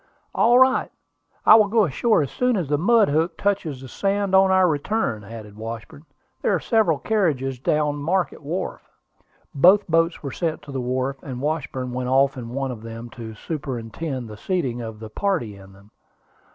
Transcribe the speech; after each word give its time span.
"All 0.33 0.57
right; 0.57 0.89
and 0.89 0.89
I 1.45 1.53
will 1.57 1.67
go 1.67 1.85
ashore 1.85 2.23
as 2.23 2.31
soon 2.31 2.57
as 2.57 2.67
the 2.69 2.77
mudhook 2.79 3.37
touches 3.37 3.81
the 3.81 3.87
sand 3.87 4.33
on 4.33 4.49
our 4.49 4.67
return," 4.67 5.23
added 5.23 5.55
Washburn. 5.55 6.05
"There 6.41 6.55
are 6.55 6.59
several 6.59 6.97
carriages 6.97 7.59
coming 7.59 7.77
down 7.77 7.95
Market 7.97 8.41
Wharf." 8.41 8.81
Both 9.53 9.85
boats 9.87 10.23
were 10.23 10.31
sent 10.31 10.63
to 10.63 10.71
the 10.71 10.81
wharf, 10.81 11.21
and 11.21 11.39
Washburn 11.39 11.91
went 11.91 12.09
off 12.09 12.35
in 12.35 12.49
one 12.49 12.71
of 12.71 12.81
them 12.81 13.11
to 13.11 13.35
superintend 13.35 14.27
the 14.27 14.37
seating 14.37 14.81
of 14.81 14.99
the 14.99 15.11
party 15.11 15.55
in 15.55 15.71
them. 15.73 15.91